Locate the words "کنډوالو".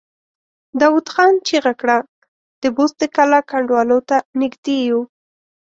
3.51-3.97